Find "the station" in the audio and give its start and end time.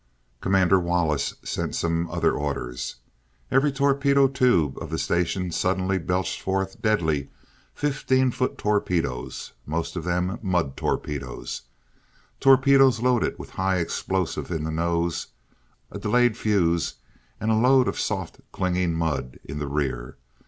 4.89-5.51